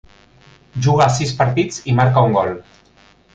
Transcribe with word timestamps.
Juga 0.87 1.07
sis 1.17 1.33
partits 1.41 1.77
i 1.93 1.95
marca 2.01 2.25
un 2.31 2.35
gol. 2.39 2.51